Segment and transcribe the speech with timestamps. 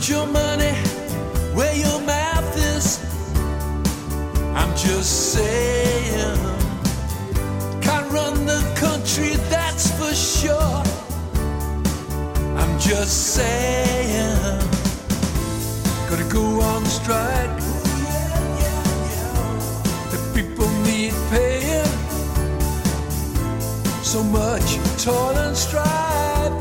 [0.00, 0.72] Put your money
[1.52, 3.04] where your mouth is.
[4.54, 6.38] I'm just saying.
[7.82, 10.82] Can't run the country, that's for sure.
[12.56, 14.58] I'm just saying.
[16.08, 17.60] Gotta go on strike.
[20.12, 21.84] The people need paying.
[24.02, 26.58] So much toil and strife,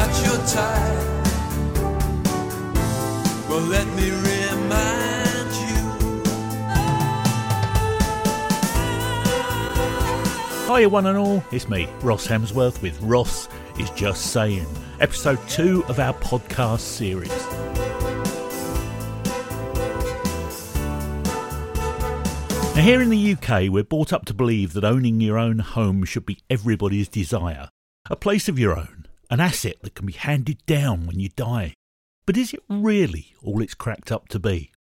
[0.00, 1.04] Not your type.
[3.50, 5.50] Well, let me remind
[10.72, 10.88] you.
[10.88, 11.44] One and all.
[11.52, 13.46] It's me, Ross Hemsworth, with Ross
[13.78, 14.66] is Just Saying,
[15.00, 17.28] episode two of our podcast series.
[22.74, 26.06] Now, here in the UK, we're brought up to believe that owning your own home
[26.06, 27.68] should be everybody's desire.
[28.08, 28.99] A place of your own,
[29.30, 31.74] an asset that can be handed down when you die.
[32.26, 34.72] But is it really all it's cracked up to be?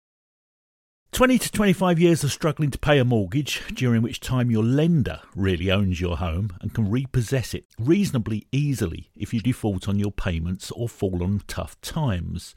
[1.12, 5.22] 20 to 25 years of struggling to pay a mortgage, during which time your lender
[5.36, 10.12] really owns your home and can repossess it reasonably easily if you default on your
[10.12, 12.56] payments or fall on tough times.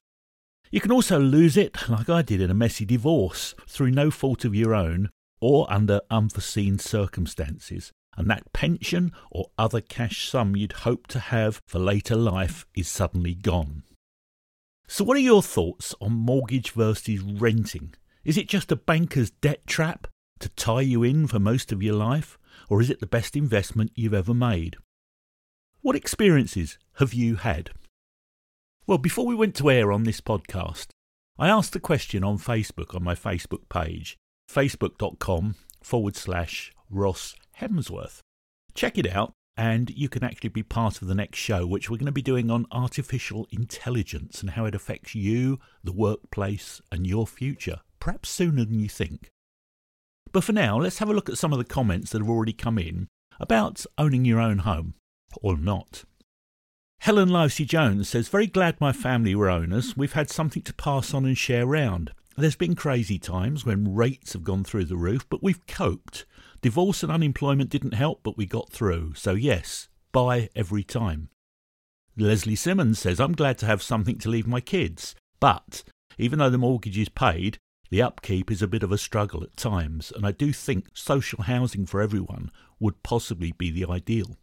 [0.70, 4.44] You can also lose it, like I did in a messy divorce, through no fault
[4.44, 10.72] of your own or under unforeseen circumstances, and that pension or other cash sum you'd
[10.72, 13.82] hoped to have for later life is suddenly gone.
[14.86, 17.94] So, what are your thoughts on mortgage versus renting?
[18.24, 20.06] Is it just a banker's debt trap
[20.40, 22.38] to tie you in for most of your life,
[22.68, 24.76] or is it the best investment you've ever made?
[25.80, 27.70] What experiences have you had?
[28.86, 30.88] Well, before we went to air on this podcast,
[31.38, 34.16] I asked a question on Facebook on my Facebook page,
[34.50, 38.20] facebook.com forward slash Ross Hemsworth.
[38.74, 41.98] Check it out, and you can actually be part of the next show, which we're
[41.98, 47.06] going to be doing on artificial intelligence and how it affects you, the workplace, and
[47.06, 49.28] your future, perhaps sooner than you think.
[50.32, 52.54] But for now, let's have a look at some of the comments that have already
[52.54, 53.08] come in
[53.38, 54.94] about owning your own home,
[55.42, 56.04] or not.
[57.00, 59.96] Helen Livesey Jones says, Very glad my family were owners.
[59.96, 62.12] We've had something to pass on and share round.
[62.36, 66.24] There's been crazy times when rates have gone through the roof, but we've coped.
[66.62, 69.14] Divorce and unemployment didn't help, but we got through.
[69.14, 71.28] So, yes, buy every time.
[72.16, 75.14] Leslie Simmons says, I'm glad to have something to leave my kids.
[75.40, 75.82] But
[76.18, 77.58] even though the mortgage is paid,
[77.90, 81.42] the upkeep is a bit of a struggle at times, and I do think social
[81.42, 82.50] housing for everyone
[82.80, 84.38] would possibly be the ideal.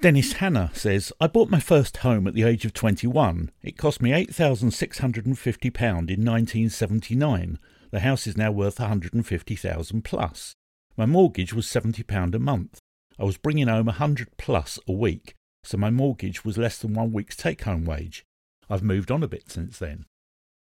[0.00, 3.50] Dennis Hanna says, I bought my first home at the age of 21.
[3.64, 7.58] It cost me £8,650 in 1979.
[7.90, 10.54] The house is now worth 150,000 plus.
[10.96, 12.78] My mortgage was £70 a month.
[13.18, 17.12] I was bringing home 100 plus a week, so my mortgage was less than one
[17.12, 18.24] week's take home wage.
[18.70, 20.04] I've moved on a bit since then.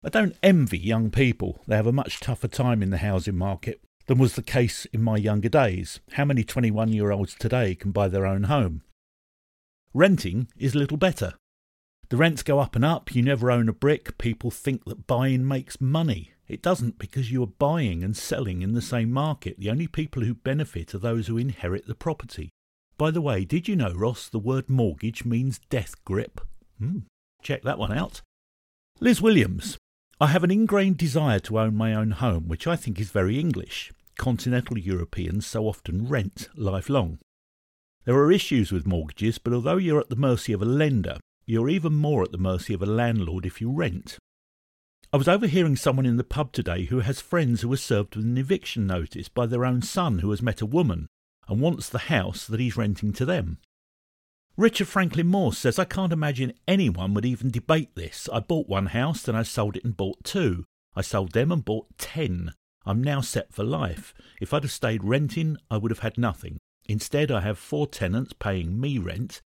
[0.04, 1.62] I don't envy young people.
[1.68, 5.02] They have a much tougher time in the housing market than was the case in
[5.02, 6.02] my younger days.
[6.14, 8.82] How many 21 year olds today can buy their own home?
[9.94, 11.34] Renting is little better.
[12.10, 15.48] The rents go up and up, you never own a brick, people think that buying
[15.48, 16.32] makes money.
[16.48, 19.60] It doesn't because you are buying and selling in the same market.
[19.60, 22.50] The only people who benefit are those who inherit the property.
[22.98, 26.42] By the way, did you know, Ross, the word mortgage means death grip?
[26.78, 27.00] Hmm,
[27.42, 28.22] check that one out.
[29.00, 29.78] Liz Williams.
[30.20, 33.40] I have an ingrained desire to own my own home, which I think is very
[33.40, 33.92] English.
[34.18, 37.18] Continental Europeans so often rent lifelong.
[38.04, 41.70] There are issues with mortgages, but although you're at the mercy of a lender, you're
[41.70, 44.18] even more at the mercy of a landlord if you rent.
[45.14, 48.26] I was overhearing someone in the pub today who has friends who were served with
[48.26, 51.08] an eviction notice by their own son who has met a woman
[51.48, 53.58] and wants the house that he's renting to them.
[54.58, 58.28] Richard Franklin Morse says, I can't imagine anyone would even debate this.
[58.32, 60.66] I bought one house, then I sold it and bought two.
[60.96, 62.54] I sold them and bought ten.
[62.86, 64.14] I'm now set for life.
[64.40, 66.58] If I'd have stayed renting, I would have had nothing.
[66.92, 69.42] Instead, I have four tenants paying me rent,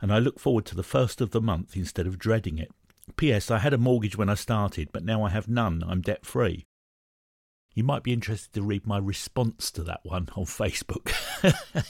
[0.00, 2.70] and I look forward to the first of the month instead of dreading it.
[3.16, 3.50] P.S.
[3.50, 5.82] I had a mortgage when I started, but now I have none.
[5.84, 6.66] I'm debt free.
[7.74, 11.12] You might be interested to read my response to that one on Facebook.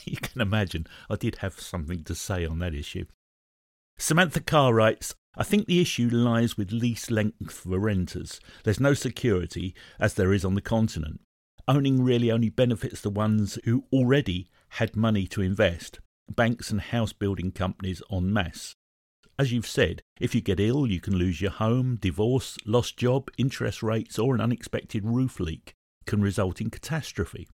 [0.05, 3.05] you can imagine I did have something to say on that issue.
[3.99, 8.39] Samantha Carr writes, I think the issue lies with lease length for renters.
[8.63, 11.21] There's no security, as there is on the continent.
[11.67, 15.99] Owning really only benefits the ones who already had money to invest,
[16.29, 18.75] banks and house building companies en masse.
[19.37, 23.29] As you've said, if you get ill, you can lose your home, divorce, lost job,
[23.37, 25.73] interest rates, or an unexpected roof leak
[26.05, 27.47] can result in catastrophe.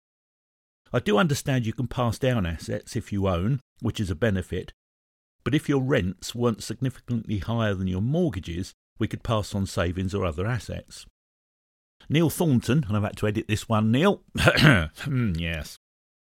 [0.93, 4.73] I do understand you can pass down assets if you own, which is a benefit,
[5.43, 10.13] but if your rents weren't significantly higher than your mortgages, we could pass on savings
[10.13, 11.05] or other assets.
[12.09, 14.21] Neil Thornton, and I've had to edit this one, Neil.
[14.39, 15.77] Hmm, yes.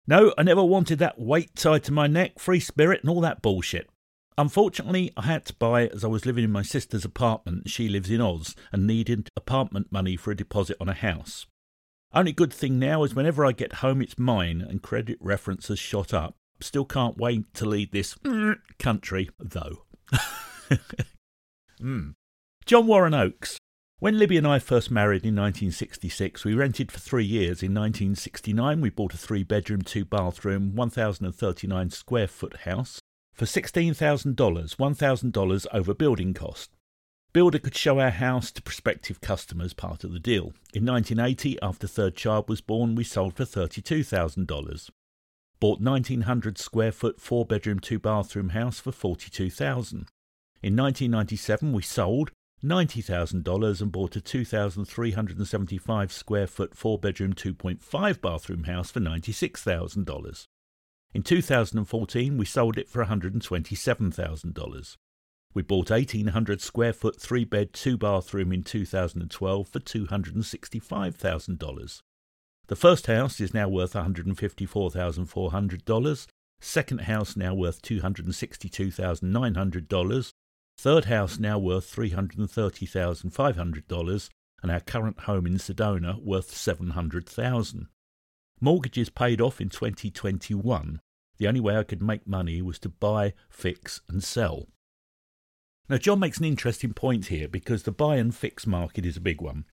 [0.07, 3.41] No, I never wanted that weight tied to my neck, free spirit, and all that
[3.41, 3.89] bullshit.
[4.37, 7.69] Unfortunately, I had to buy it as I was living in my sister's apartment.
[7.69, 11.47] She lives in Oz and needed apartment money for a deposit on a house.
[12.13, 15.79] Only good thing now is whenever I get home, it's mine, and credit reference has
[15.79, 16.35] shot up.
[16.61, 18.15] Still can't wait to lead this
[18.79, 19.83] country, though.
[21.81, 22.13] mm.
[22.65, 23.57] John Warren Oakes.
[23.99, 27.63] When Libby and I first married in 1966, we rented for three years.
[27.63, 33.01] In 1969, we bought a three bedroom, two bathroom, 1,039 square foot house
[33.33, 36.69] for $16,000, $1,000 over building cost.
[37.33, 40.53] Builder could show our house to prospective customers, part of the deal.
[40.75, 44.89] In 1980, after third child was born, we sold for $32,000
[45.59, 50.07] bought 1900 square foot four bedroom two bathroom house for 42,000.
[50.61, 52.31] In 1997 we sold
[52.63, 60.47] $90,000 and bought a 2,375 square foot four bedroom 2.5 bathroom house for $96,000.
[61.13, 64.97] In 2014 we sold it for $127,000.
[65.53, 72.01] We bought 1,800 square foot three bed two bathroom in 2012 for $265,000.
[72.67, 76.27] The first house is now worth $154,400.
[76.59, 80.33] Second house now worth $262,900.
[80.77, 84.29] Third house now worth $330,500.
[84.63, 87.87] And our current home in Sedona worth 700,000.
[88.59, 90.99] Mortgages paid off in 2021.
[91.37, 94.65] The only way I could make money was to buy, fix, and sell.
[95.89, 99.21] Now, John makes an interesting point here because the buy and fix market is a
[99.21, 99.65] big one.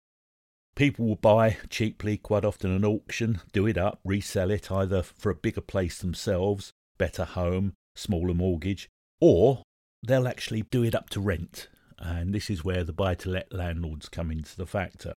[0.76, 5.30] People will buy cheaply, quite often an auction, do it up, resell it either for
[5.30, 8.90] a bigger place themselves, better home, smaller mortgage,
[9.20, 9.62] or
[10.06, 11.68] they'll actually do it up to rent.
[11.98, 15.14] And this is where the buy to let landlords come into the factor.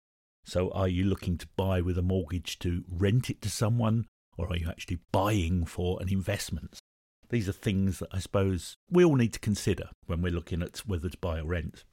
[0.45, 4.05] So, are you looking to buy with a mortgage to rent it to someone,
[4.37, 6.79] or are you actually buying for an investment?
[7.29, 10.77] These are things that I suppose we all need to consider when we're looking at
[10.79, 11.83] whether to buy or rent.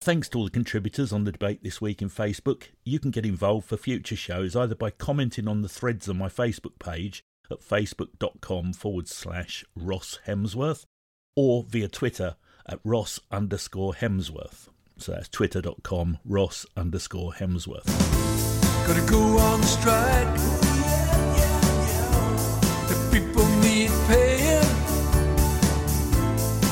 [0.00, 2.64] Thanks to all the contributors on the debate this week in Facebook.
[2.84, 6.28] You can get involved for future shows either by commenting on the threads on my
[6.28, 10.84] Facebook page at facebook.com forward slash Ross Hemsworth
[11.36, 12.36] or via Twitter
[12.66, 14.68] at Ross underscore Hemsworth.
[14.96, 17.86] So that's twitter.com Ross underscore Hemsworth.
[18.86, 20.34] Gotta go on strike.
[22.88, 24.62] The people need paying.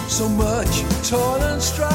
[0.08, 1.92] So much toil and strife,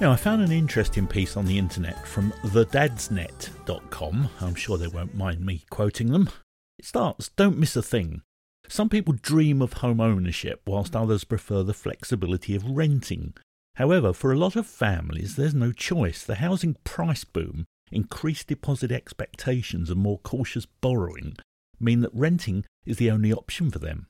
[0.00, 4.28] Now, I found an interesting piece on the internet from thedadsnet.com.
[4.40, 6.30] I'm sure they won't mind me quoting them.
[6.78, 8.22] It starts Don't miss a thing.
[8.68, 13.34] Some people dream of home ownership, whilst others prefer the flexibility of renting.
[13.74, 16.22] However, for a lot of families, there's no choice.
[16.22, 21.36] The housing price boom, increased deposit expectations, and more cautious borrowing
[21.80, 24.06] mean that renting is the only option for them.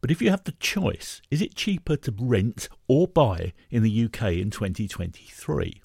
[0.00, 4.04] But if you have the choice, is it cheaper to rent or buy in the
[4.04, 5.82] UK in 2023?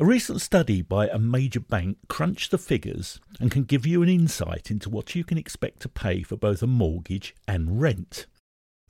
[0.00, 4.08] A recent study by a major bank crunched the figures and can give you an
[4.08, 8.26] insight into what you can expect to pay for both a mortgage and rent.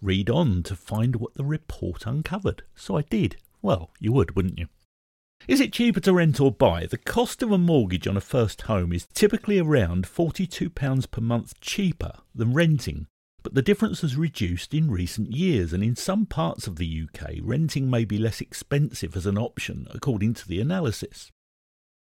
[0.02, 2.62] Read on to find what the report uncovered.
[2.76, 3.36] So I did.
[3.62, 4.68] Well, you would, wouldn't you?
[5.46, 6.86] Is it cheaper to rent or buy?
[6.86, 11.58] The cost of a mortgage on a first home is typically around £42 per month
[11.60, 13.06] cheaper than renting,
[13.42, 17.36] but the difference has reduced in recent years, and in some parts of the UK,
[17.40, 21.30] renting may be less expensive as an option, according to the analysis.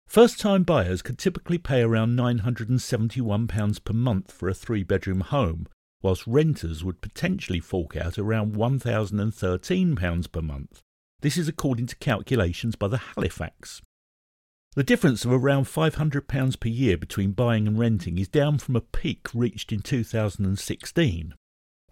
[0.07, 5.67] First time buyers could typically pay around £971 per month for a three bedroom home,
[6.01, 10.81] whilst renters would potentially fork out around £1,013 per month.
[11.21, 13.81] This is according to calculations by the Halifax.
[14.75, 18.81] The difference of around £500 per year between buying and renting is down from a
[18.81, 21.33] peak reached in 2016.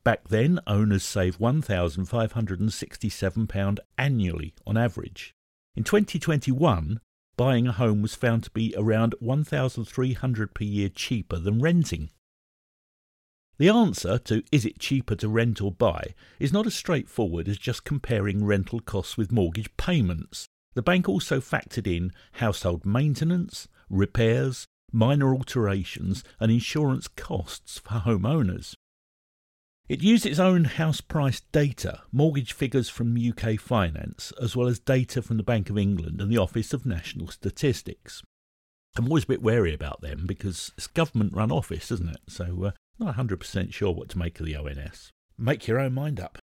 [0.04, 5.34] Back then, owners saved £1,567 annually on average.
[5.76, 7.00] In 2021,
[7.36, 12.12] buying a home was found to be around 1,300 per year cheaper than renting.
[13.58, 17.58] The answer to is it cheaper to rent or buy is not as straightforward as
[17.58, 20.48] just comparing rental costs with mortgage payments.
[20.78, 28.76] The bank also factored in household maintenance, repairs, minor alterations, and insurance costs for homeowners.
[29.90, 34.78] It used its own house price data, mortgage figures from UK Finance, as well as
[34.78, 38.22] data from the Bank of England and the Office of National Statistics.
[38.96, 42.22] I'm always a bit wary about them because it's government run office, isn't it?
[42.28, 45.12] So, uh, not 100% sure what to make of the ONS.
[45.40, 46.38] Make your own mind up.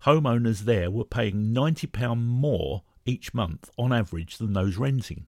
[0.05, 5.27] Homeowners there were paying £90 more each month on average than those renting.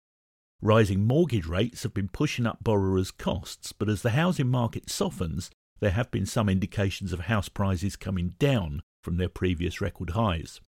[0.60, 5.52] Rising mortgage rates have been pushing up borrowers' costs, but as the housing market softens,
[5.82, 10.62] there have been some indications of house prices coming down from their previous record highs.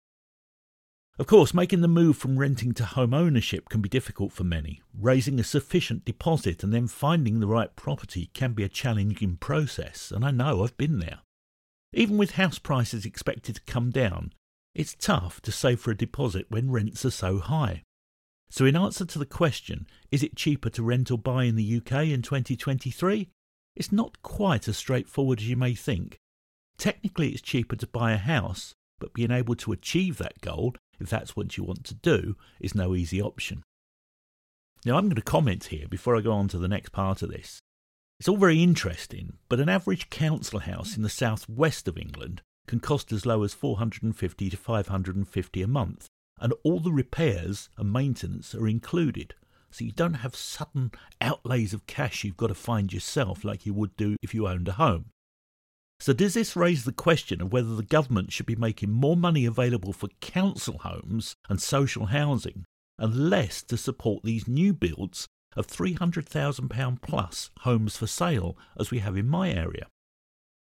[1.20, 4.80] Of course, making the move from renting to home ownership can be difficult for many.
[4.98, 10.10] Raising a sufficient deposit and then finding the right property can be a challenging process,
[10.10, 11.18] and I know I've been there.
[11.92, 14.32] Even with house prices expected to come down,
[14.74, 17.82] it's tough to save for a deposit when rents are so high.
[18.48, 21.76] So, in answer to the question, is it cheaper to rent or buy in the
[21.76, 23.28] UK in 2023?
[23.76, 26.16] It's not quite as straightforward as you may think.
[26.78, 31.08] Technically, it's cheaper to buy a house, but being able to achieve that goal if
[31.08, 33.62] that's what you want to do, is no easy option.
[34.84, 37.30] Now, I'm going to comment here before I go on to the next part of
[37.30, 37.60] this.
[38.18, 42.80] It's all very interesting, but an average council house in the southwest of England can
[42.80, 46.06] cost as low as 450 to 550 a month,
[46.38, 49.34] and all the repairs and maintenance are included.
[49.70, 53.72] So you don't have sudden outlays of cash you've got to find yourself like you
[53.72, 55.06] would do if you owned a home.
[56.00, 59.44] So, does this raise the question of whether the government should be making more money
[59.44, 62.64] available for council homes and social housing
[62.98, 65.26] and less to support these new builds
[65.56, 69.88] of £300,000 plus homes for sale as we have in my area?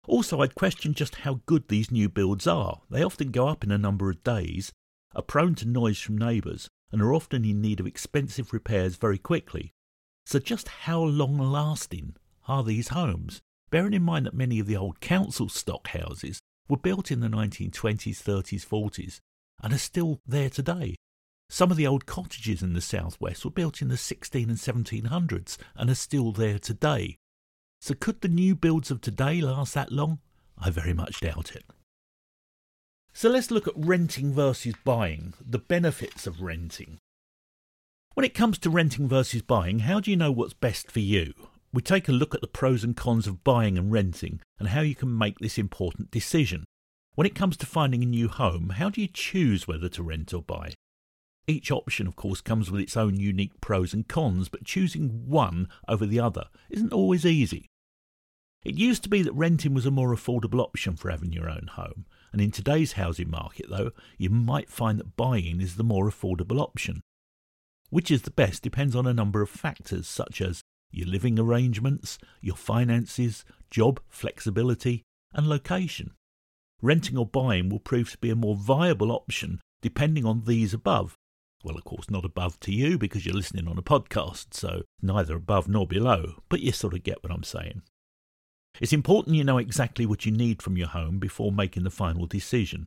[0.08, 2.80] Also, I'd question just how good these new builds are.
[2.90, 4.72] They often go up in a number of days,
[5.14, 9.18] are prone to noise from neighbours, and are often in need of expensive repairs very
[9.18, 9.70] quickly.
[10.26, 12.16] So, just how long lasting
[12.48, 13.40] are these homes?
[13.70, 17.28] Bearing in mind that many of the old council stock houses were built in the
[17.28, 19.20] 1920s, 30s, 40s
[19.62, 20.94] and are still there today.
[21.50, 25.56] Some of the old cottages in the southwest were built in the 16 and 1700s
[25.76, 27.16] and are still there today.
[27.80, 30.18] So, could the new builds of today last that long?
[30.58, 31.64] I very much doubt it.
[33.12, 36.98] So, let's look at renting versus buying, the benefits of renting.
[38.14, 41.32] When it comes to renting versus buying, how do you know what's best for you?
[41.72, 44.80] We take a look at the pros and cons of buying and renting and how
[44.80, 46.64] you can make this important decision.
[47.14, 50.32] When it comes to finding a new home, how do you choose whether to rent
[50.32, 50.74] or buy?
[51.46, 55.68] Each option, of course, comes with its own unique pros and cons, but choosing one
[55.88, 57.66] over the other isn't always easy.
[58.64, 61.70] It used to be that renting was a more affordable option for having your own
[61.72, 66.08] home, and in today's housing market, though, you might find that buying is the more
[66.08, 67.00] affordable option.
[67.90, 72.18] Which is the best depends on a number of factors, such as your living arrangements,
[72.40, 75.02] your finances, job flexibility,
[75.32, 76.12] and location.
[76.80, 81.16] Renting or buying will prove to be a more viable option depending on these above.
[81.64, 85.36] Well, of course, not above to you because you're listening on a podcast, so neither
[85.36, 87.82] above nor below, but you sort of get what I'm saying.
[88.80, 92.26] It's important you know exactly what you need from your home before making the final
[92.26, 92.86] decision.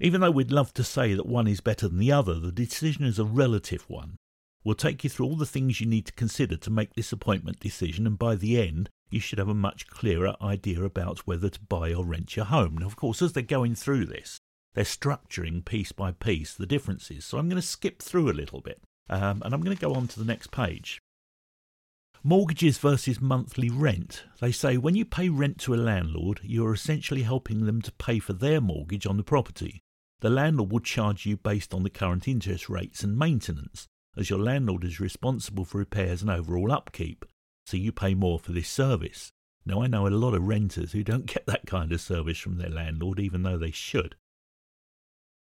[0.00, 3.04] Even though we'd love to say that one is better than the other, the decision
[3.04, 4.16] is a relative one.
[4.68, 7.58] We'll take you through all the things you need to consider to make this appointment
[7.58, 11.60] decision, and by the end, you should have a much clearer idea about whether to
[11.70, 12.76] buy or rent your home.
[12.76, 14.36] Now, of course, as they're going through this,
[14.74, 17.24] they're structuring piece by piece the differences.
[17.24, 19.94] So I'm going to skip through a little bit um, and I'm going to go
[19.94, 21.00] on to the next page.
[22.22, 24.24] Mortgages versus monthly rent.
[24.38, 27.92] They say when you pay rent to a landlord, you are essentially helping them to
[27.92, 29.80] pay for their mortgage on the property.
[30.20, 34.40] The landlord will charge you based on the current interest rates and maintenance, as your
[34.40, 37.24] landlord is responsible for repairs and overall upkeep,
[37.64, 39.32] so you pay more for this service.
[39.64, 42.58] Now, I know a lot of renters who don't get that kind of service from
[42.58, 44.16] their landlord, even though they should.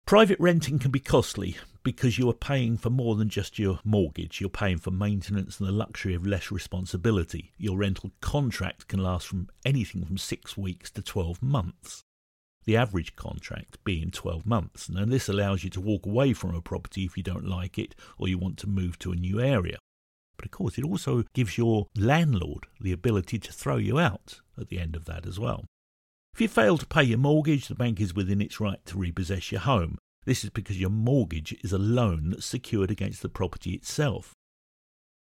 [0.06, 4.40] Private renting can be costly because you are paying for more than just your mortgage.
[4.40, 7.52] You're paying for maintenance and the luxury of less responsibility.
[7.56, 12.04] Your rental contract can last from anything from six weeks to 12 months.
[12.64, 14.88] The average contract being 12 months.
[14.88, 17.94] Now, this allows you to walk away from a property if you don't like it
[18.18, 19.78] or you want to move to a new area.
[20.36, 24.68] But of course, it also gives your landlord the ability to throw you out at
[24.68, 25.64] the end of that as well.
[26.34, 29.52] If you fail to pay your mortgage, the bank is within its right to repossess
[29.52, 29.98] your home.
[30.24, 34.32] This is because your mortgage is a loan that's secured against the property itself.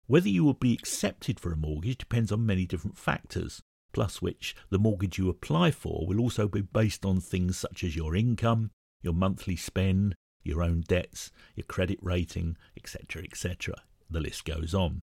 [0.07, 3.61] Whether you will be accepted for a mortgage depends on many different factors,
[3.95, 7.95] plus which the mortgage you apply for will also be based on things such as
[7.95, 8.69] your income,
[9.01, 13.73] your monthly spend, your own debts, your credit rating, etc., etc.
[14.09, 14.99] The list goes on.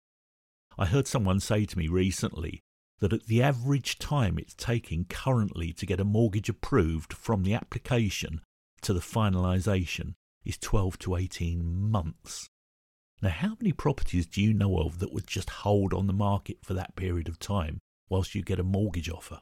[0.78, 2.62] I heard someone say to me recently
[3.00, 7.56] that at the average time it's taking currently to get a mortgage approved from the
[7.56, 8.40] application
[8.84, 10.14] to the finalisation
[10.46, 12.48] is 12 to 18 months.
[13.22, 16.60] Now, how many properties do you know of that would just hold on the market
[16.64, 19.42] for that period of time whilst you get a mortgage offer?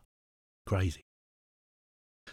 [0.65, 1.01] Crazy.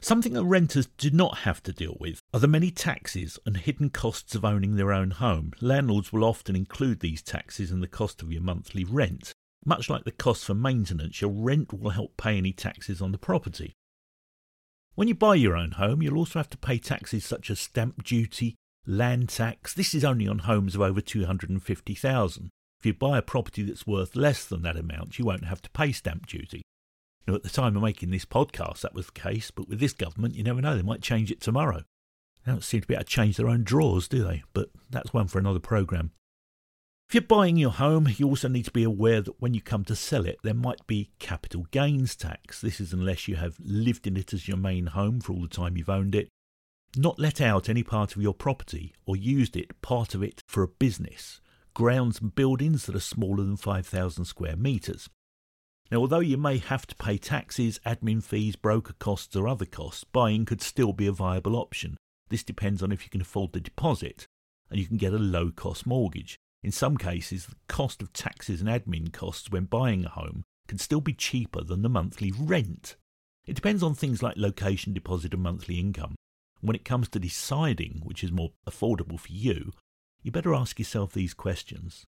[0.00, 3.90] Something that renters do not have to deal with are the many taxes and hidden
[3.90, 5.52] costs of owning their own home.
[5.60, 9.32] Landlords will often include these taxes in the cost of your monthly rent.
[9.64, 13.18] Much like the cost for maintenance, your rent will help pay any taxes on the
[13.18, 13.74] property.
[14.94, 18.02] When you buy your own home, you'll also have to pay taxes such as stamp
[18.02, 19.72] duty, land tax.
[19.72, 22.50] This is only on homes of over 250,000.
[22.82, 25.70] If you buy a property that's worth less than that amount, you won't have to
[25.70, 26.62] pay stamp duty.
[27.28, 29.92] Now, at the time of making this podcast, that was the case, but with this
[29.92, 31.84] government, you never know, they might change it tomorrow.
[32.44, 34.42] They don't seem to be able to change their own drawers, do they?
[34.52, 36.10] But that's one for another programme.
[37.08, 39.84] If you're buying your home, you also need to be aware that when you come
[39.84, 42.60] to sell it, there might be capital gains tax.
[42.60, 45.46] This is unless you have lived in it as your main home for all the
[45.46, 46.30] time you've owned it,
[46.96, 50.64] not let out any part of your property or used it, part of it, for
[50.64, 51.40] a business,
[51.74, 55.08] grounds and buildings that are smaller than 5,000 square metres.
[55.90, 60.04] Now, although you may have to pay taxes, admin fees, broker costs, or other costs,
[60.04, 61.96] buying could still be a viable option.
[62.30, 64.26] This depends on if you can afford the deposit
[64.70, 66.38] and you can get a low cost mortgage.
[66.62, 70.78] In some cases, the cost of taxes and admin costs when buying a home can
[70.78, 72.96] still be cheaper than the monthly rent.
[73.46, 76.14] It depends on things like location, deposit, and monthly income.
[76.60, 79.72] When it comes to deciding which is more affordable for you,
[80.22, 82.06] you better ask yourself these questions.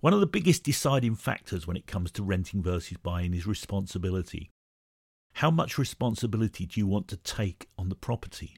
[0.00, 4.50] One of the biggest deciding factors when it comes to renting versus buying is responsibility.
[5.34, 8.56] How much responsibility do you want to take on the property?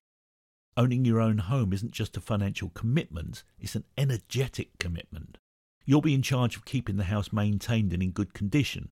[0.76, 5.38] Owning your own home isn't just a financial commitment, it's an energetic commitment.
[5.84, 8.88] You'll be in charge of keeping the house maintained and in good condition.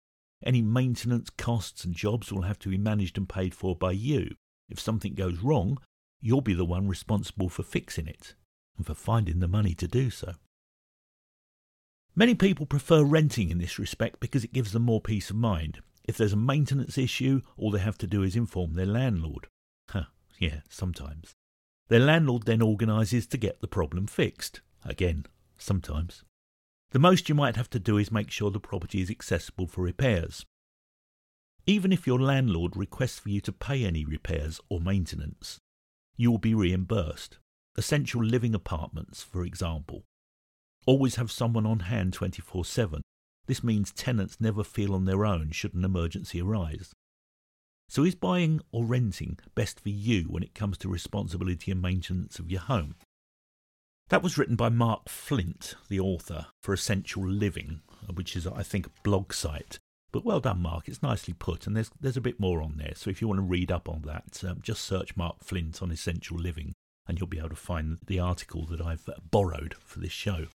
[0.45, 4.35] Any maintenance costs and jobs will have to be managed and paid for by you.
[4.69, 5.79] If something goes wrong,
[6.21, 8.35] you'll be the one responsible for fixing it
[8.77, 10.35] and for finding the money to do so.
[12.15, 15.81] Many people prefer renting in this respect because it gives them more peace of mind.
[16.05, 19.47] If there's a maintenance issue, all they have to do is inform their landlord.
[19.89, 20.05] Huh,
[20.39, 21.33] yeah, sometimes.
[21.89, 24.61] Their landlord then organises to get the problem fixed.
[24.85, 26.25] Again, sometimes.
[26.91, 29.83] The most you might have to do is make sure the property is accessible for
[29.83, 30.45] repairs.
[31.67, 35.59] Even if your landlord requests for you to pay any repairs or maintenance,
[36.17, 37.39] you will be reimbursed.
[37.77, 40.05] Essential living apartments, for example,
[40.87, 43.01] always have someone on hand 24 7.
[43.47, 46.93] This means tenants never feel on their own should an emergency arise.
[47.89, 52.39] So, is buying or renting best for you when it comes to responsibility and maintenance
[52.39, 52.95] of your home?
[54.09, 57.81] That was written by Mark Flint, the author, for Essential Living,
[58.15, 59.79] which is, I think, a blog site.
[60.13, 60.89] But well done, Mark.
[60.89, 62.93] It's nicely put, and there's there's a bit more on there.
[62.95, 65.91] So if you want to read up on that, um, just search Mark Flint on
[65.91, 66.75] Essential Living,
[67.07, 70.47] and you'll be able to find the article that I've uh, borrowed for this show.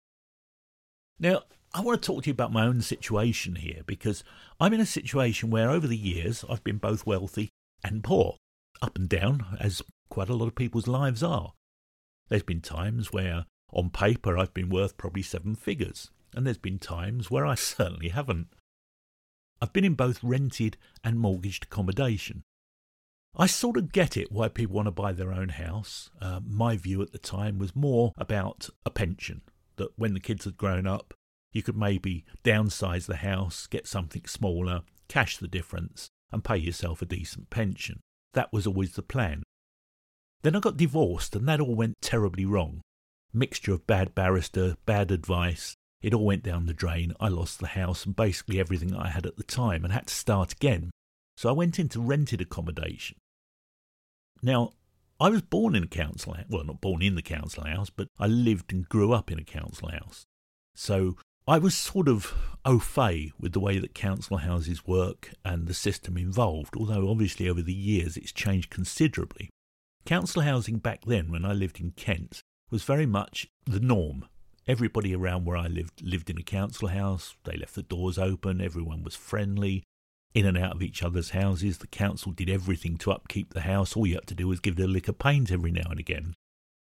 [1.18, 1.42] Now,
[1.74, 4.22] I want to talk to you about my own situation here because
[4.60, 7.50] I'm in a situation where over the years I've been both wealthy
[7.84, 8.36] and poor,
[8.80, 11.52] up and down, as quite a lot of people's lives are.
[12.28, 16.78] There's been times where On paper, I've been worth probably seven figures, and there's been
[16.78, 18.48] times where I certainly haven't.
[19.60, 22.42] I've been in both rented and mortgaged accommodation.
[23.38, 26.08] I sort of get it why people want to buy their own house.
[26.22, 29.42] Uh, my view at the time was more about a pension,
[29.76, 31.12] that when the kids had grown up,
[31.52, 37.02] you could maybe downsize the house, get something smaller, cash the difference, and pay yourself
[37.02, 38.00] a decent pension.
[38.32, 39.42] That was always the plan.
[40.42, 42.80] Then I got divorced, and that all went terribly wrong.
[43.34, 45.74] Mixture of bad barrister, bad advice.
[46.00, 47.12] It all went down the drain.
[47.20, 50.14] I lost the house and basically everything I had at the time and had to
[50.14, 50.90] start again.
[51.36, 53.18] So I went into rented accommodation.
[54.46, 54.74] Now,
[55.18, 56.44] I was born in a council house.
[56.48, 59.44] Well, not born in the council house, but I lived and grew up in a
[59.44, 60.24] council house.
[60.76, 61.16] So
[61.48, 62.32] I was sort of
[62.64, 67.48] au fait with the way that council houses work and the system involved, although obviously
[67.48, 69.50] over the years it's changed considerably.
[70.04, 74.28] Council housing back then, when I lived in Kent, was very much the norm.
[74.68, 77.34] Everybody around where I lived lived in a council house.
[77.42, 78.60] They left the doors open.
[78.60, 79.82] Everyone was friendly
[80.36, 81.78] in and out of each other's houses.
[81.78, 83.96] The council did everything to upkeep the house.
[83.96, 85.98] All you had to do was give it a lick of paint every now and
[85.98, 86.34] again.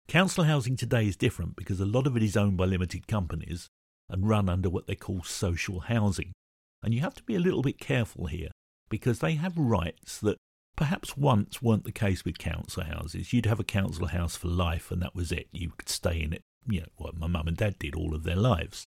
[0.07, 3.67] Council housing today is different because a lot of it is owned by limited companies
[4.09, 6.31] and run under what they call social housing.
[6.85, 8.51] And you have to be a little bit careful here
[8.89, 10.39] because they have rights that
[10.77, 13.33] perhaps once weren't the case with council houses.
[13.33, 15.49] You'd have a council house for life and that was it.
[15.51, 18.23] You could stay in it, you know, what my mum and dad did all of
[18.23, 18.85] their lives.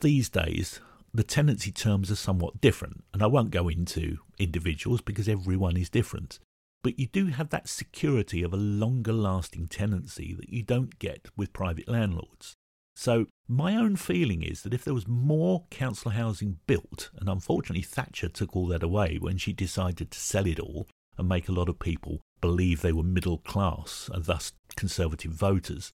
[0.00, 0.80] These days,
[1.16, 5.88] the tenancy terms are somewhat different, and I won't go into individuals because everyone is
[5.88, 6.38] different.
[6.82, 11.28] But you do have that security of a longer lasting tenancy that you don't get
[11.36, 12.54] with private landlords.
[12.94, 17.82] So, my own feeling is that if there was more council housing built, and unfortunately
[17.82, 20.86] Thatcher took all that away when she decided to sell it all
[21.18, 25.90] and make a lot of people believe they were middle class and thus conservative voters,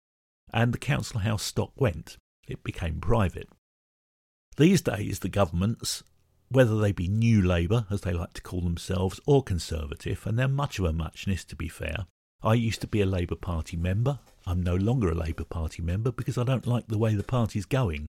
[0.53, 2.17] and the council house stock went,
[2.49, 3.49] it became private.
[4.59, 6.03] These days, the governments,
[6.49, 10.49] whether they be New Labour, as they like to call themselves, or Conservative, and they're
[10.49, 12.07] much of a muchness to be fair.
[12.43, 14.19] I used to be a Labour Party member.
[14.47, 17.67] I'm no longer a Labour Party member because I don't like the way the party's
[17.67, 18.07] going.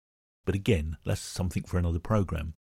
[0.44, 2.54] But again, that's something for another programme.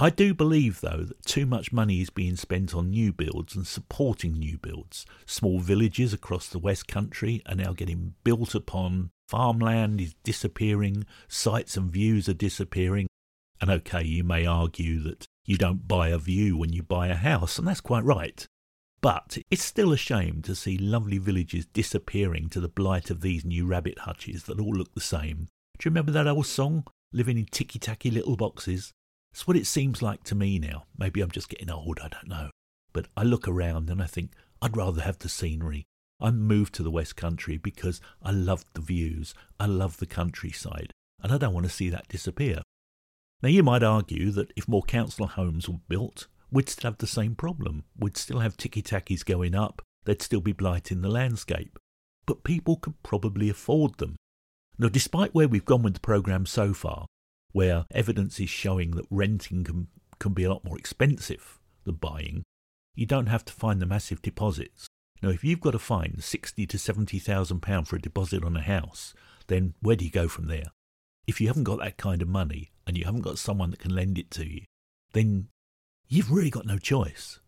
[0.00, 3.66] I do believe, though, that too much money is being spent on new builds and
[3.66, 5.04] supporting new builds.
[5.26, 11.76] Small villages across the West Country are now getting built upon Farmland is disappearing, sights
[11.76, 13.06] and views are disappearing.
[13.60, 17.14] And okay, you may argue that you don't buy a view when you buy a
[17.14, 18.46] house, and that's quite right.
[19.00, 23.44] But it's still a shame to see lovely villages disappearing to the blight of these
[23.44, 25.48] new rabbit hutches that all look the same.
[25.78, 28.92] Do you remember that old song, Living in Ticky Tacky Little Boxes?
[29.32, 30.84] It's what it seems like to me now.
[30.96, 32.50] Maybe I'm just getting old, I don't know.
[32.92, 35.86] But I look around and I think I'd rather have the scenery,
[36.20, 40.92] I moved to the West Country because I loved the views, I love the countryside,
[41.22, 42.62] and I don't want to see that disappear.
[43.40, 47.06] Now, you might argue that if more council homes were built, we'd still have the
[47.06, 47.84] same problem.
[47.96, 51.78] We'd still have ticky tackies going up, there'd still be blight in the landscape.
[52.26, 54.16] But people could probably afford them.
[54.76, 57.06] Now, despite where we've gone with the programme so far,
[57.52, 59.86] where evidence is showing that renting can,
[60.18, 62.42] can be a lot more expensive than buying,
[62.94, 64.87] you don't have to find the massive deposits.
[65.22, 68.56] Now, if you've got to find sixty to seventy thousand pound for a deposit on
[68.56, 69.14] a house,
[69.48, 70.72] then where do you go from there?
[71.26, 73.94] If you haven't got that kind of money and you haven't got someone that can
[73.94, 74.62] lend it to you,
[75.12, 75.48] then
[76.08, 77.40] you've really got no choice.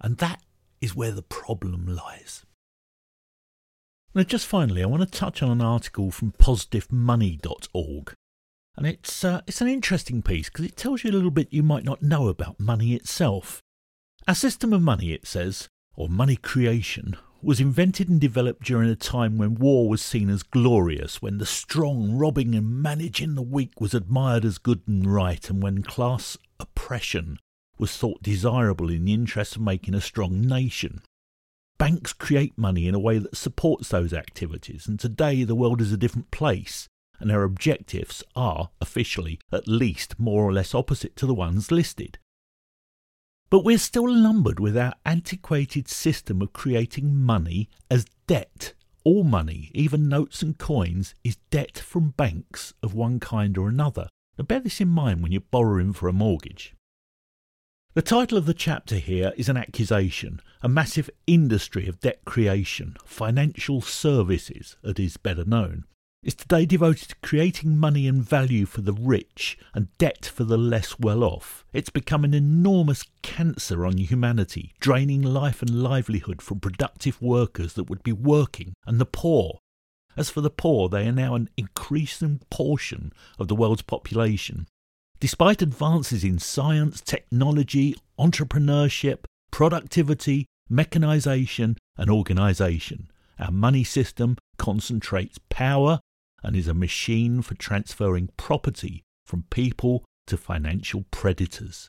[0.00, 0.40] And that
[0.80, 2.44] is where the problem lies.
[4.14, 8.14] Now, just finally, I want to touch on an article from positivemoney.org.
[8.76, 11.62] And it's, uh, it's an interesting piece because it tells you a little bit you
[11.62, 13.60] might not know about money itself.
[14.26, 18.94] Our system of money, it says, or money creation, was invented and developed during a
[18.94, 23.80] time when war was seen as glorious, when the strong robbing and managing the weak
[23.80, 27.36] was admired as good and right, and when class oppression
[27.78, 31.02] was thought desirable in the interest of making a strong nation.
[31.78, 35.92] Banks create money in a way that supports those activities, and today the world is
[35.92, 36.86] a different place,
[37.18, 42.18] and our objectives are, officially, at least more or less opposite to the ones listed.
[43.50, 48.74] But we're still lumbered with our antiquated system of creating money as debt.
[49.04, 54.08] All money, even notes and coins, is debt from banks of one kind or another.
[54.36, 56.74] Now bear this in mind when you're borrowing for a mortgage.
[57.94, 62.96] The title of the chapter here is an accusation, a massive industry of debt creation,
[63.04, 65.84] financial services, it is better known
[66.22, 70.58] is today devoted to creating money and value for the rich and debt for the
[70.58, 71.64] less well off.
[71.72, 77.88] It's become an enormous cancer on humanity, draining life and livelihood from productive workers that
[77.88, 79.60] would be working and the poor.
[80.16, 84.66] As for the poor, they are now an increasing portion of the world's population.
[85.20, 96.00] Despite advances in science, technology, entrepreneurship, productivity, mechanisation, and organisation, our money system concentrates power
[96.42, 101.88] and is a machine for transferring property from people to financial predators.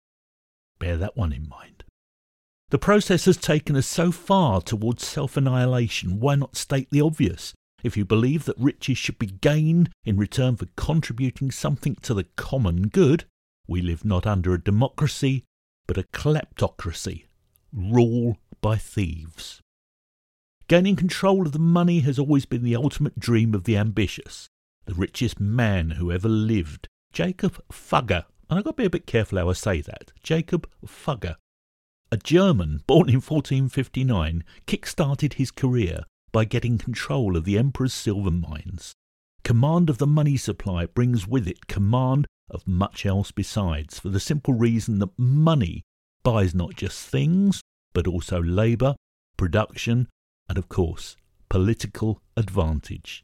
[0.79, 1.83] Bear that one in mind.
[2.69, 7.53] The process has taken us so far towards self annihilation, why not state the obvious?
[7.81, 12.25] If you believe that riches should be gained in return for contributing something to the
[12.35, 13.25] common good,
[13.67, 15.45] we live not under a democracy,
[15.87, 17.25] but a kleptocracy,
[17.73, 19.61] rule by thieves.
[20.69, 24.49] Gaining control of the money has always been the ultimate dream of the ambitious.
[24.85, 29.07] The richest man who ever lived, Jacob Fugger, and I've got to be a bit
[29.07, 31.37] careful how I say that, Jacob Fugger,
[32.11, 38.29] a German born in 1459, kick-started his career by getting control of the Emperor's silver
[38.29, 38.93] mines.
[39.43, 44.19] Command of the money supply brings with it command of much else besides, for the
[44.19, 45.81] simple reason that money
[46.21, 48.93] buys not just things, but also labour,
[49.35, 50.07] production,
[50.49, 51.15] and of course,
[51.49, 53.23] political advantage.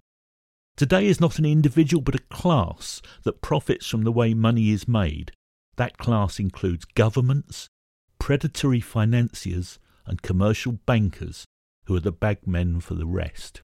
[0.77, 4.87] Today is not an individual but a class that profits from the way money is
[4.87, 5.31] made.
[5.77, 7.67] That class includes governments,
[8.19, 11.45] predatory financiers, and commercial bankers
[11.85, 13.61] who are the bagmen for the rest.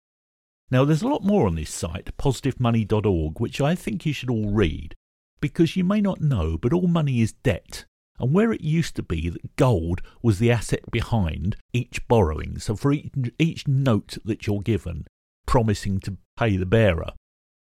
[0.69, 4.50] Now, there's a lot more on this site, positivemoney.org, which I think you should all
[4.52, 4.95] read,
[5.41, 7.86] because you may not know, but all money is debt,
[8.22, 12.76] and where it used to be that gold was the asset behind each borrowing, so
[12.76, 15.06] for each, each note that you're given,
[15.48, 17.14] promising to pay the bearer,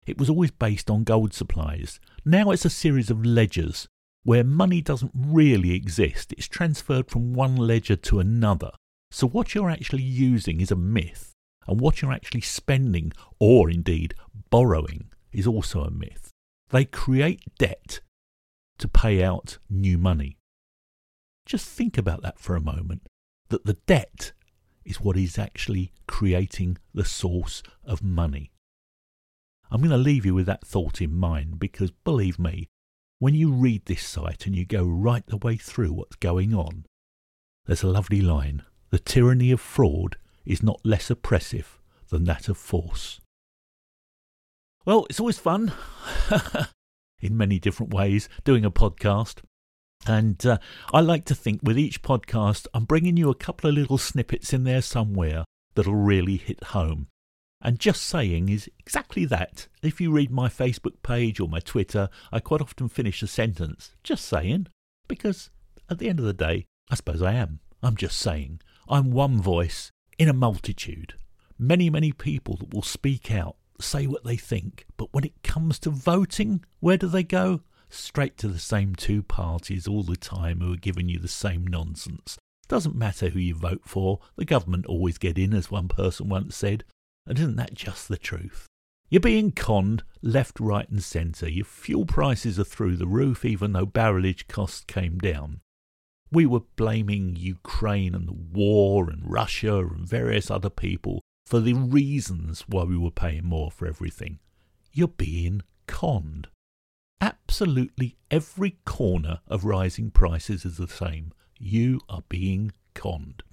[0.05, 1.99] it was always based on gold supplies.
[2.23, 3.87] Now it's a series of ledgers
[4.23, 6.31] where money doesn't really exist.
[6.33, 8.69] It's transferred from one ledger to another.
[9.09, 11.31] So what you're actually using is a myth,
[11.67, 14.13] and what you're actually spending, or indeed
[14.51, 16.29] borrowing, is also a myth.
[16.69, 18.01] They create debt
[18.77, 20.37] to pay out new money.
[21.45, 23.07] Just think about that for a moment
[23.49, 24.31] that the debt
[24.83, 28.51] is what is actually creating the source of money.
[29.71, 32.67] I'm going to leave you with that thought in mind because believe me,
[33.19, 36.85] when you read this site and you go right the way through what's going on,
[37.65, 38.63] there's a lovely line.
[38.91, 43.19] The tyranny of fraud is not less oppressive than that of force.
[44.85, 45.73] Well, it's always fun
[47.21, 49.39] in many different ways doing a podcast.
[50.07, 50.57] And uh,
[50.93, 54.53] I like to think with each podcast, I'm bringing you a couple of little snippets
[54.53, 57.07] in there somewhere that'll really hit home.
[57.61, 59.67] And just saying is exactly that.
[59.81, 63.95] If you read my Facebook page or my Twitter, I quite often finish a sentence
[64.03, 64.67] just saying,
[65.07, 65.49] because
[65.89, 67.59] at the end of the day, I suppose I am.
[67.81, 68.61] I'm just saying.
[68.87, 71.15] I'm one voice in a multitude.
[71.57, 75.79] Many, many people that will speak out, say what they think, but when it comes
[75.79, 77.61] to voting, where do they go?
[77.89, 81.65] Straight to the same two parties all the time who are giving you the same
[81.65, 82.37] nonsense.
[82.67, 86.55] Doesn't matter who you vote for, the government always get in, as one person once
[86.55, 86.83] said.
[87.27, 88.65] And isn't that just the truth?
[89.09, 91.49] You're being conned left, right, and centre.
[91.49, 95.61] Your fuel prices are through the roof, even though barrelage costs came down.
[96.31, 101.73] We were blaming Ukraine and the war and Russia and various other people for the
[101.73, 104.39] reasons why we were paying more for everything.
[104.91, 106.47] You're being conned.
[107.21, 111.31] Absolutely every corner of rising prices is the same.
[111.57, 113.43] You are being conned.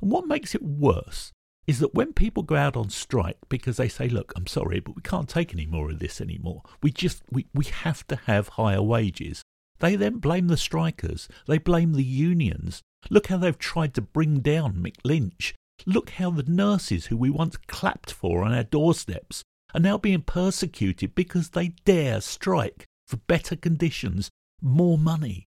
[0.00, 1.32] And what makes it worse
[1.66, 4.96] is that when people go out on strike because they say, look, I'm sorry, but
[4.96, 6.62] we can't take any more of this anymore.
[6.82, 9.42] We just, we, we have to have higher wages.
[9.80, 11.28] They then blame the strikers.
[11.46, 12.82] They blame the unions.
[13.10, 15.54] Look how they've tried to bring down Mick Lynch.
[15.86, 19.42] Look how the nurses who we once clapped for on our doorsteps
[19.74, 24.30] are now being persecuted because they dare strike for better conditions,
[24.62, 25.46] more money.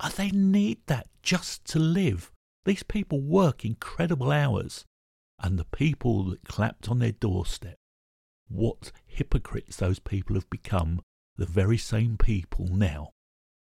[0.00, 2.30] Oh, they need that just to live.
[2.64, 4.84] These people work incredible hours
[5.40, 7.76] and the people that clapped on their doorstep.
[8.48, 11.00] What hypocrites those people have become,
[11.36, 13.10] the very same people now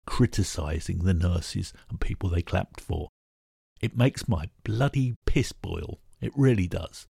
[0.06, 3.10] criticising the nurses and people they clapped for.
[3.82, 6.00] It makes my bloody piss boil.
[6.22, 7.08] It really does.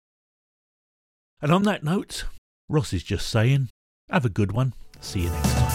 [1.40, 2.26] And on that note,
[2.68, 3.70] Ross is just saying,
[4.10, 4.74] have a good one.
[5.00, 5.68] See you next time.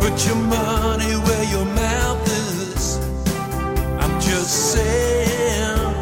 [0.00, 2.98] Put your money where your mouth is.
[4.00, 5.94] I'm just saying.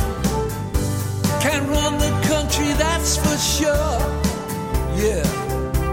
[1.43, 4.01] Can't run the country, that's for sure.
[4.97, 5.25] Yeah,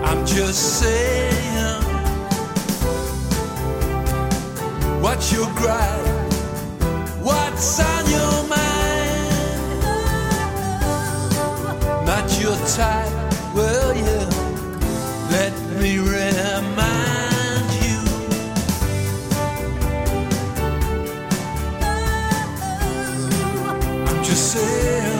[0.05, 1.35] I'm just saying.
[5.31, 6.24] Your?
[7.25, 9.81] What's on your mind?
[12.05, 13.13] Not your tight.
[13.55, 14.19] will you?
[15.31, 17.99] let me remind you.
[24.07, 25.14] I'm just saying.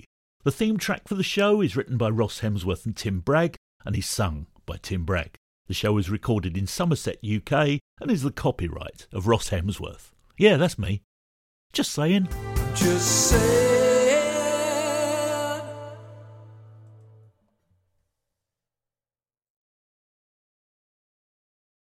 [0.44, 3.98] The theme track for the show is written by Ross Hemsworth and Tim Bragg and
[3.98, 5.36] is sung by Tim Bragg.
[5.68, 10.12] The show was recorded in Somerset, UK, and is the copyright of Ross Hemsworth.
[10.38, 11.02] Yeah, that's me.
[11.74, 12.30] Just saying.
[12.76, 13.75] Just saying.